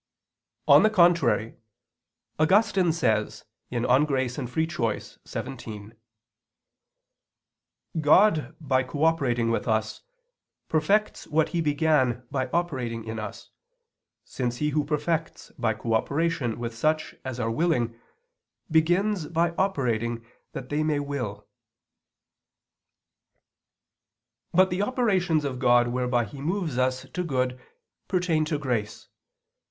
[0.67, 1.57] On the contrary,
[2.39, 4.67] Augustine says (De Gratia et Lib.
[4.67, 5.03] Arbit.
[5.27, 5.91] xvii):
[8.01, 10.01] "God by cooperating with us,
[10.67, 13.51] perfects what He began by operating in us,
[14.25, 17.95] since He who perfects by cooperation with such as are willing,
[18.71, 21.45] begins by operating that they may will."
[24.51, 27.59] But the operations of God whereby He moves us to good
[28.07, 29.07] pertain to grace.